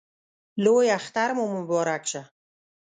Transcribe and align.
لوی 0.63 0.87
اختر 0.97 1.29
مو 1.37 1.45
مبارک 1.57 2.03
شه 2.11 2.21